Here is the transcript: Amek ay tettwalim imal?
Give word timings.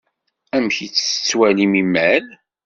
Amek 0.55 0.77
ay 0.83 0.89
tettwalim 0.89 1.73
imal? 1.81 2.25